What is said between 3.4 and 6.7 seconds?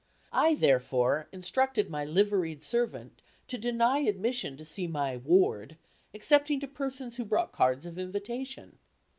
to deny admission to see my "ward," excepting to